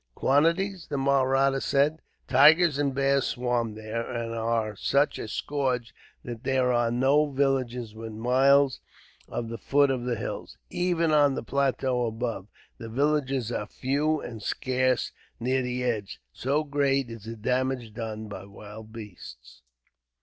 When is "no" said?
6.89-7.29